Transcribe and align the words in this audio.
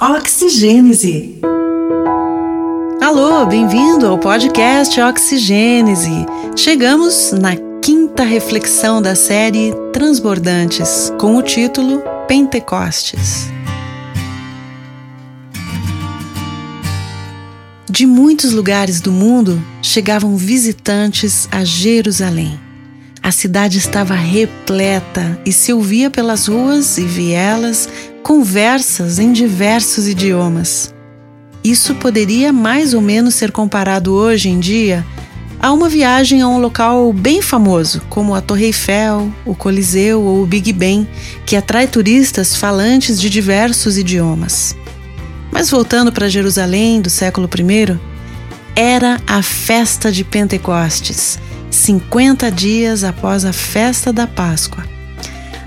Oxigênese. 0.00 1.40
Alô, 3.00 3.46
bem-vindo 3.46 4.06
ao 4.06 4.18
podcast 4.18 5.00
Oxigênese. 5.00 6.26
Chegamos 6.54 7.32
na 7.32 7.56
quinta 7.80 8.24
reflexão 8.24 9.00
da 9.00 9.14
série 9.14 9.72
Transbordantes, 9.92 11.12
com 11.18 11.36
o 11.36 11.42
título 11.42 12.02
Pentecostes. 12.28 13.48
De 17.90 18.06
muitos 18.06 18.52
lugares 18.52 19.00
do 19.00 19.12
mundo 19.12 19.62
chegavam 19.82 20.36
visitantes 20.36 21.48
a 21.50 21.64
Jerusalém. 21.64 22.71
A 23.22 23.30
cidade 23.30 23.78
estava 23.78 24.14
repleta 24.14 25.38
e 25.46 25.52
se 25.52 25.72
ouvia 25.72 26.10
pelas 26.10 26.48
ruas 26.48 26.98
e 26.98 27.04
vielas 27.04 27.88
conversas 28.20 29.20
em 29.20 29.32
diversos 29.32 30.08
idiomas. 30.08 30.92
Isso 31.62 31.94
poderia 31.94 32.52
mais 32.52 32.94
ou 32.94 33.00
menos 33.00 33.36
ser 33.36 33.52
comparado 33.52 34.12
hoje 34.12 34.48
em 34.48 34.58
dia 34.58 35.06
a 35.60 35.72
uma 35.72 35.88
viagem 35.88 36.42
a 36.42 36.48
um 36.48 36.58
local 36.58 37.12
bem 37.12 37.40
famoso, 37.40 38.02
como 38.08 38.34
a 38.34 38.40
Torre 38.40 38.64
Eiffel, 38.64 39.32
o 39.46 39.54
Coliseu 39.54 40.20
ou 40.20 40.42
o 40.42 40.46
Big 40.46 40.72
Ben, 40.72 41.06
que 41.46 41.54
atrai 41.54 41.86
turistas 41.86 42.56
falantes 42.56 43.20
de 43.20 43.30
diversos 43.30 43.96
idiomas. 43.96 44.76
Mas 45.52 45.70
voltando 45.70 46.10
para 46.10 46.28
Jerusalém 46.28 47.00
do 47.00 47.08
século 47.08 47.48
I, 47.48 48.00
era 48.74 49.20
a 49.26 49.42
festa 49.42 50.10
de 50.10 50.24
Pentecostes, 50.24 51.38
50 51.70 52.50
dias 52.50 53.04
após 53.04 53.44
a 53.44 53.52
festa 53.52 54.12
da 54.12 54.26
Páscoa. 54.26 54.84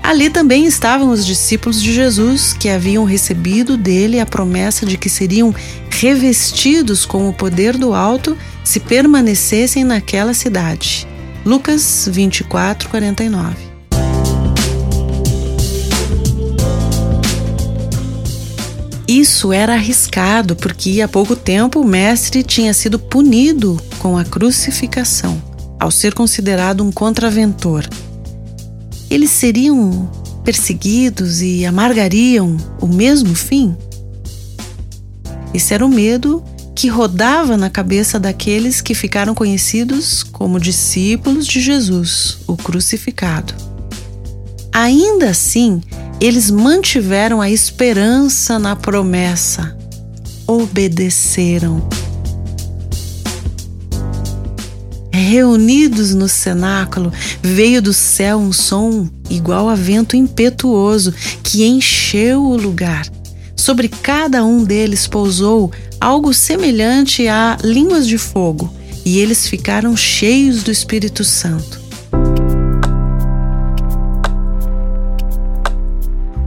Ali 0.02 0.30
também 0.30 0.66
estavam 0.66 1.10
os 1.10 1.26
discípulos 1.26 1.82
de 1.82 1.92
Jesus, 1.92 2.52
que 2.52 2.68
haviam 2.68 3.04
recebido 3.04 3.76
dele 3.76 4.20
a 4.20 4.26
promessa 4.26 4.86
de 4.86 4.96
que 4.96 5.08
seriam 5.08 5.54
revestidos 5.90 7.04
com 7.04 7.28
o 7.28 7.32
poder 7.32 7.76
do 7.76 7.92
alto 7.92 8.36
se 8.62 8.78
permanecessem 8.78 9.82
naquela 9.82 10.34
cidade. 10.34 11.08
Lucas 11.44 12.08
24, 12.10 12.88
49. 12.88 13.75
Isso 19.08 19.52
era 19.52 19.74
arriscado 19.74 20.56
porque 20.56 21.00
há 21.00 21.08
pouco 21.08 21.36
tempo 21.36 21.80
o 21.80 21.86
mestre 21.86 22.42
tinha 22.42 22.74
sido 22.74 22.98
punido 22.98 23.80
com 23.98 24.18
a 24.18 24.24
crucificação, 24.24 25.40
ao 25.78 25.90
ser 25.90 26.12
considerado 26.14 26.82
um 26.82 26.90
contraventor 26.90 27.88
eles 29.10 29.30
seriam 29.30 30.10
perseguidos 30.44 31.40
e 31.40 31.64
amargariam 31.64 32.56
o 32.80 32.86
mesmo 32.86 33.34
fim? 33.34 33.76
Esse 35.54 35.74
era 35.74 35.84
o 35.84 35.88
medo 35.88 36.42
que 36.74 36.88
rodava 36.88 37.56
na 37.56 37.70
cabeça 37.70 38.20
daqueles 38.20 38.80
que 38.80 38.94
ficaram 38.94 39.34
conhecidos 39.34 40.22
como 40.22 40.60
discípulos 40.60 41.46
de 41.46 41.60
Jesus, 41.60 42.38
o 42.46 42.56
crucificado. 42.56 43.54
Ainda 44.72 45.30
assim, 45.30 45.80
eles 46.20 46.50
mantiveram 46.50 47.40
a 47.40 47.50
esperança 47.50 48.58
na 48.58 48.74
promessa, 48.74 49.76
obedeceram 50.46 51.86
reunidos 55.26 56.14
no 56.14 56.28
cenáculo, 56.28 57.12
veio 57.42 57.82
do 57.82 57.92
céu 57.92 58.38
um 58.38 58.52
som 58.52 59.08
igual 59.28 59.68
a 59.68 59.74
vento 59.74 60.14
impetuoso 60.14 61.12
que 61.42 61.64
encheu 61.64 62.44
o 62.44 62.56
lugar. 62.56 63.06
Sobre 63.56 63.88
cada 63.88 64.44
um 64.44 64.62
deles 64.62 65.06
pousou 65.06 65.72
algo 66.00 66.32
semelhante 66.32 67.26
a 67.26 67.56
línguas 67.64 68.06
de 68.06 68.18
fogo, 68.18 68.72
e 69.04 69.18
eles 69.18 69.48
ficaram 69.48 69.96
cheios 69.96 70.62
do 70.62 70.70
Espírito 70.70 71.24
Santo. 71.24 71.85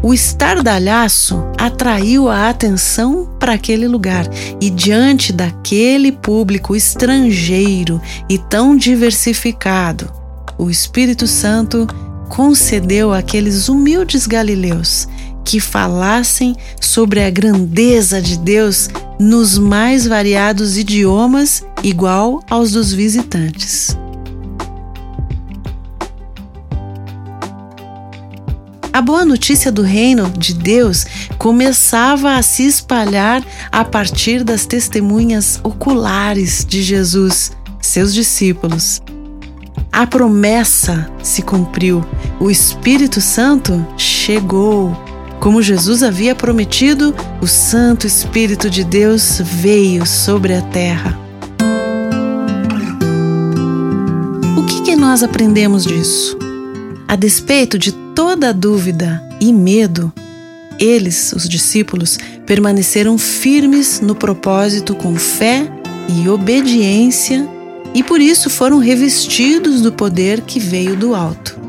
O 0.10 0.14
estardalhaço 0.14 1.40
atraiu 1.56 2.30
a 2.30 2.50
atenção 2.50 3.30
para 3.40 3.54
aquele 3.54 3.88
lugar 3.88 4.28
e, 4.60 4.68
diante 4.68 5.32
daquele 5.32 6.12
público 6.12 6.76
estrangeiro 6.76 8.02
e 8.28 8.40
tão 8.40 8.76
diversificado, 8.76 10.12
o 10.58 10.68
Espírito 10.68 11.28
Santo 11.28 11.86
concedeu 12.28 13.14
àqueles 13.14 13.70
humildes 13.70 14.26
galileus 14.26 15.08
que 15.46 15.60
falassem 15.60 16.56
sobre 16.82 17.24
a 17.24 17.30
grandeza 17.30 18.20
de 18.20 18.36
Deus 18.40 18.90
nos 19.20 19.60
mais 19.60 20.08
variados 20.08 20.76
idiomas, 20.76 21.64
igual 21.84 22.44
aos 22.50 22.72
dos 22.72 22.92
visitantes. 22.92 23.96
A 28.92 29.02
boa 29.02 29.24
notícia 29.24 29.72
do 29.72 29.84
reino 29.84 30.30
de 30.32 30.54
Deus 30.54 31.06
começava 31.38 32.36
a 32.36 32.42
se 32.42 32.66
espalhar 32.66 33.44
a 33.72 33.86
partir 33.86 34.44
das 34.44 34.66
testemunhas 34.66 35.60
oculares 35.64 36.66
de 36.68 36.82
Jesus, 36.82 37.52
seus 37.80 38.14
discípulos. 38.14 39.00
A 39.92 40.08
promessa 40.08 41.10
se 41.22 41.44
cumpriu, 41.44 42.04
o 42.40 42.50
Espírito 42.50 43.22
Santo 43.22 43.86
chegou. 43.96 44.98
Como 45.40 45.62
Jesus 45.62 46.02
havia 46.04 46.34
prometido, 46.34 47.16
o 47.42 47.48
Santo 47.48 48.08
Espírito 48.08 48.70
de 48.70 48.84
Deus 48.84 49.40
veio 49.44 50.06
sobre 50.06 50.56
a 50.56 50.62
terra. 50.62 51.18
O 54.58 54.66
que, 54.66 54.82
que 54.82 54.96
nós 54.96 55.24
aprendemos 55.24 55.86
disso? 55.86 56.49
A 57.10 57.16
despeito 57.16 57.80
de 57.80 57.92
toda 57.92 58.54
dúvida 58.54 59.20
e 59.42 59.52
medo, 59.52 60.14
eles, 60.78 61.34
os 61.34 61.50
discípulos, 61.50 62.20
permaneceram 62.46 63.18
firmes 63.18 64.00
no 64.00 64.14
propósito 64.14 64.94
com 64.94 65.16
fé 65.16 65.68
e 66.08 66.30
obediência 66.30 67.50
e 67.96 68.04
por 68.04 68.22
isso 68.22 68.48
foram 68.48 68.78
revestidos 68.78 69.82
do 69.82 69.92
poder 69.92 70.42
que 70.42 70.60
veio 70.60 70.96
do 70.96 71.16
alto. 71.16 71.60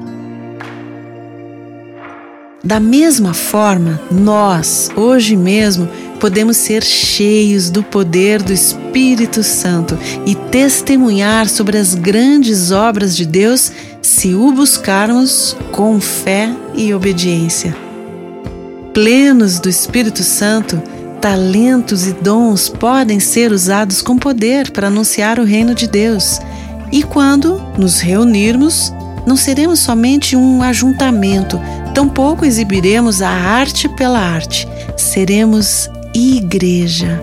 Da 2.62 2.78
mesma 2.78 3.32
forma, 3.32 3.98
nós, 4.10 4.90
hoje 4.94 5.36
mesmo, 5.36 5.88
podemos 6.20 6.58
ser 6.58 6.84
cheios 6.84 7.70
do 7.70 7.82
poder 7.82 8.42
do 8.42 8.52
Espírito 8.52 9.42
Santo 9.42 9.98
e 10.26 10.34
testemunhar 10.34 11.48
sobre 11.48 11.78
as 11.78 11.94
grandes 11.94 12.70
obras 12.70 13.16
de 13.16 13.24
Deus 13.24 13.72
se 14.02 14.34
o 14.34 14.52
buscarmos 14.52 15.56
com 15.72 15.98
fé 15.98 16.54
e 16.74 16.92
obediência. 16.92 17.74
Plenos 18.92 19.58
do 19.58 19.68
Espírito 19.68 20.22
Santo, 20.22 20.80
talentos 21.22 22.06
e 22.06 22.12
dons 22.12 22.68
podem 22.68 23.18
ser 23.18 23.50
usados 23.50 24.02
com 24.02 24.18
poder 24.18 24.70
para 24.72 24.88
anunciar 24.88 25.38
o 25.38 25.44
reino 25.44 25.74
de 25.74 25.88
Deus. 25.88 26.38
E 26.92 27.02
quando 27.02 27.62
nos 27.78 28.00
reunirmos, 28.00 28.92
não 29.26 29.36
seremos 29.36 29.80
somente 29.80 30.36
um 30.36 30.62
ajuntamento, 30.62 31.58
tampouco 31.94 32.44
exibiremos 32.44 33.22
a 33.22 33.30
arte 33.30 33.88
pela 33.88 34.18
arte, 34.18 34.66
seremos 34.96 35.88
igreja, 36.14 37.20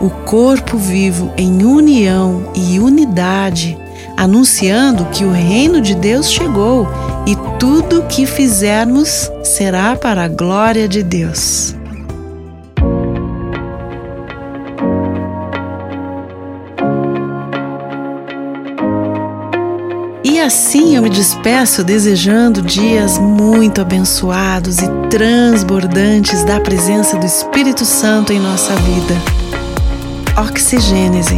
o 0.00 0.10
corpo 0.10 0.76
vivo 0.76 1.32
em 1.36 1.64
união 1.64 2.50
e 2.54 2.78
unidade, 2.78 3.76
anunciando 4.16 5.04
que 5.06 5.24
o 5.24 5.32
reino 5.32 5.80
de 5.80 5.94
Deus 5.94 6.30
chegou 6.30 6.88
e 7.26 7.36
tudo 7.58 8.04
que 8.04 8.26
fizermos 8.26 9.30
será 9.42 9.96
para 9.96 10.24
a 10.24 10.28
glória 10.28 10.88
de 10.88 11.02
Deus. 11.02 11.79
E 20.40 20.42
assim 20.42 20.96
eu 20.96 21.02
me 21.02 21.10
despeço 21.10 21.84
desejando 21.84 22.62
dias 22.62 23.18
muito 23.18 23.78
abençoados 23.78 24.78
e 24.78 24.88
transbordantes 25.10 26.42
da 26.44 26.58
presença 26.58 27.18
do 27.18 27.26
Espírito 27.26 27.84
Santo 27.84 28.32
em 28.32 28.40
nossa 28.40 28.74
vida. 28.76 29.14
Oxigênese. 30.38 31.36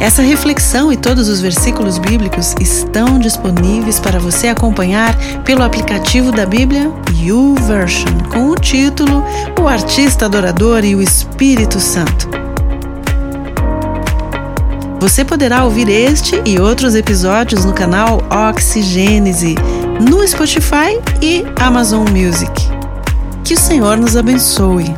Essa 0.00 0.22
reflexão 0.22 0.90
e 0.90 0.96
todos 0.96 1.28
os 1.28 1.42
versículos 1.42 1.98
bíblicos 1.98 2.54
estão 2.58 3.18
disponíveis 3.18 4.00
para 4.00 4.18
você 4.18 4.48
acompanhar 4.48 5.14
pelo 5.44 5.62
aplicativo 5.62 6.32
da 6.32 6.46
Bíblia 6.46 6.90
YouVersion 7.14 8.16
com 8.32 8.48
o 8.48 8.54
título 8.54 9.22
O 9.60 9.68
Artista 9.68 10.24
Adorador 10.24 10.86
e 10.86 10.94
o 10.94 11.02
Espírito 11.02 11.78
Santo. 11.80 12.39
Você 15.00 15.24
poderá 15.24 15.64
ouvir 15.64 15.88
este 15.88 16.42
e 16.44 16.60
outros 16.60 16.94
episódios 16.94 17.64
no 17.64 17.72
canal 17.72 18.22
Oxigênese, 18.50 19.54
no 19.98 20.26
Spotify 20.28 21.00
e 21.22 21.42
Amazon 21.58 22.06
Music. 22.10 22.52
Que 23.42 23.54
o 23.54 23.58
Senhor 23.58 23.96
nos 23.96 24.14
abençoe. 24.14 24.94